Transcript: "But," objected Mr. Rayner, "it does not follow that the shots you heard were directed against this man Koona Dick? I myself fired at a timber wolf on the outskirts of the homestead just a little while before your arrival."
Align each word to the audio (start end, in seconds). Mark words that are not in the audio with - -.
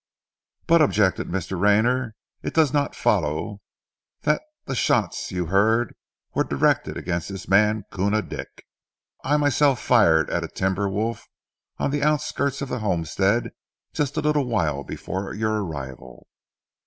"But," 0.65 0.81
objected 0.81 1.27
Mr. 1.27 1.61
Rayner, 1.61 2.15
"it 2.41 2.55
does 2.55 2.73
not 2.73 2.95
follow 2.95 3.61
that 4.21 4.41
the 4.65 4.73
shots 4.73 5.31
you 5.31 5.45
heard 5.45 5.93
were 6.33 6.43
directed 6.43 6.97
against 6.97 7.29
this 7.29 7.47
man 7.47 7.83
Koona 7.91 8.23
Dick? 8.27 8.65
I 9.23 9.37
myself 9.37 9.79
fired 9.79 10.27
at 10.31 10.43
a 10.43 10.47
timber 10.47 10.89
wolf 10.89 11.27
on 11.77 11.91
the 11.91 12.01
outskirts 12.01 12.63
of 12.63 12.69
the 12.69 12.79
homestead 12.79 13.51
just 13.93 14.17
a 14.17 14.21
little 14.21 14.47
while 14.47 14.83
before 14.83 15.35
your 15.35 15.63
arrival." 15.63 16.25